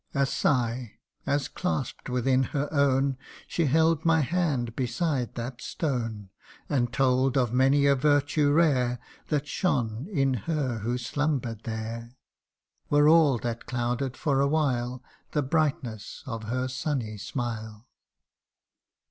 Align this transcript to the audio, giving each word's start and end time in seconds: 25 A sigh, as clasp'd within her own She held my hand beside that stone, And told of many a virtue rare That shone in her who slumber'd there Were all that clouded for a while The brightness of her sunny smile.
25 0.13 0.21
A 0.23 0.25
sigh, 0.31 0.91
as 1.27 1.47
clasp'd 1.47 2.09
within 2.09 2.41
her 2.57 2.67
own 2.73 3.19
She 3.45 3.65
held 3.67 4.03
my 4.03 4.21
hand 4.21 4.75
beside 4.75 5.35
that 5.35 5.61
stone, 5.61 6.31
And 6.67 6.91
told 6.91 7.37
of 7.37 7.53
many 7.53 7.85
a 7.85 7.93
virtue 7.93 8.49
rare 8.51 8.97
That 9.27 9.45
shone 9.47 10.07
in 10.11 10.33
her 10.49 10.79
who 10.79 10.97
slumber'd 10.97 11.65
there 11.65 12.15
Were 12.89 13.07
all 13.07 13.37
that 13.43 13.67
clouded 13.67 14.17
for 14.17 14.39
a 14.41 14.47
while 14.47 15.03
The 15.33 15.43
brightness 15.43 16.23
of 16.25 16.45
her 16.45 16.67
sunny 16.67 17.19
smile. 17.19 17.85